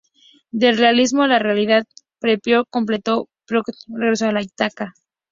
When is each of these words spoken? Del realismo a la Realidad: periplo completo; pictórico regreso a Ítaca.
Del 0.49 0.79
realismo 0.79 1.21
a 1.21 1.27
la 1.27 1.37
Realidad: 1.37 1.85
periplo 2.17 2.65
completo; 2.65 3.27
pictórico 3.45 3.71
regreso 3.89 4.25
a 4.27 4.41
Ítaca. 4.41 4.95